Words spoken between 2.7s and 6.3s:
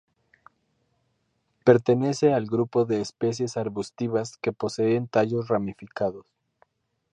de especies arbustivas que poseen tallos ramificados.